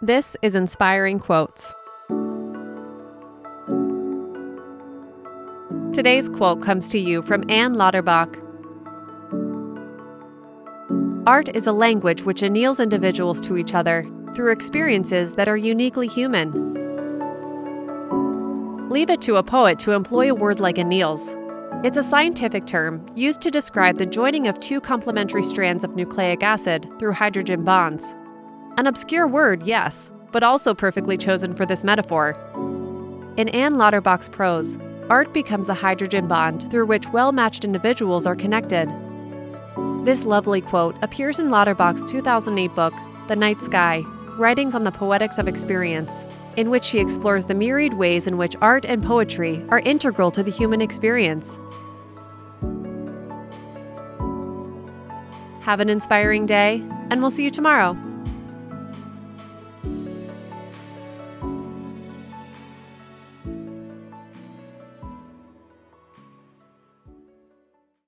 This 0.00 0.36
is 0.42 0.54
Inspiring 0.54 1.18
Quotes. 1.18 1.74
Today's 5.92 6.28
quote 6.28 6.62
comes 6.62 6.88
to 6.90 7.00
you 7.00 7.20
from 7.20 7.42
Ann 7.50 7.74
Lauterbach. 7.74 8.32
Art 11.26 11.48
is 11.48 11.66
a 11.66 11.72
language 11.72 12.22
which 12.22 12.44
anneals 12.44 12.78
individuals 12.78 13.40
to 13.40 13.56
each 13.56 13.74
other 13.74 14.08
through 14.36 14.52
experiences 14.52 15.32
that 15.32 15.48
are 15.48 15.56
uniquely 15.56 16.06
human. 16.06 16.52
Leave 18.90 19.10
it 19.10 19.20
to 19.22 19.34
a 19.34 19.42
poet 19.42 19.80
to 19.80 19.94
employ 19.94 20.30
a 20.30 20.34
word 20.34 20.60
like 20.60 20.78
anneals. 20.78 21.34
It's 21.84 21.98
a 21.98 22.04
scientific 22.04 22.66
term 22.66 23.04
used 23.16 23.40
to 23.40 23.50
describe 23.50 23.98
the 23.98 24.06
joining 24.06 24.46
of 24.46 24.60
two 24.60 24.80
complementary 24.80 25.42
strands 25.42 25.82
of 25.82 25.96
nucleic 25.96 26.44
acid 26.44 26.88
through 27.00 27.14
hydrogen 27.14 27.64
bonds. 27.64 28.14
An 28.78 28.86
obscure 28.86 29.26
word, 29.26 29.64
yes, 29.64 30.12
but 30.30 30.44
also 30.44 30.72
perfectly 30.72 31.16
chosen 31.16 31.52
for 31.52 31.66
this 31.66 31.82
metaphor. 31.82 32.36
In 33.36 33.48
Ann 33.48 33.74
Lauterbach's 33.74 34.28
prose, 34.28 34.78
art 35.10 35.34
becomes 35.34 35.66
the 35.66 35.74
hydrogen 35.74 36.28
bond 36.28 36.70
through 36.70 36.86
which 36.86 37.08
well 37.08 37.32
matched 37.32 37.64
individuals 37.64 38.24
are 38.24 38.36
connected. 38.36 38.88
This 40.04 40.24
lovely 40.24 40.60
quote 40.60 40.94
appears 41.02 41.40
in 41.40 41.50
Lauterbach's 41.50 42.04
2008 42.04 42.72
book, 42.76 42.94
The 43.26 43.34
Night 43.34 43.60
Sky 43.60 44.04
Writings 44.36 44.76
on 44.76 44.84
the 44.84 44.92
Poetics 44.92 45.38
of 45.38 45.48
Experience, 45.48 46.24
in 46.56 46.70
which 46.70 46.84
she 46.84 47.00
explores 47.00 47.46
the 47.46 47.54
myriad 47.54 47.94
ways 47.94 48.28
in 48.28 48.38
which 48.38 48.54
art 48.60 48.84
and 48.84 49.02
poetry 49.02 49.60
are 49.70 49.80
integral 49.80 50.30
to 50.30 50.44
the 50.44 50.52
human 50.52 50.80
experience. 50.80 51.58
Have 55.62 55.80
an 55.80 55.88
inspiring 55.88 56.46
day, 56.46 56.80
and 57.10 57.20
we'll 57.20 57.32
see 57.32 57.42
you 57.42 57.50
tomorrow. 57.50 57.98